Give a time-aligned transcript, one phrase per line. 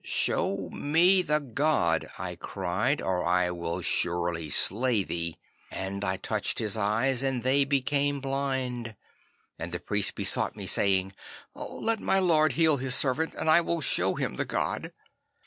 [0.03, 5.37] '"Show me the god," I cried, "or I will surely slay thee."
[5.69, 8.95] And I touched his eyes, and they became blind.
[9.59, 11.13] 'And the priest besought me, saying,
[11.53, 14.91] "Let my lord heal his servant, and I will show him the god."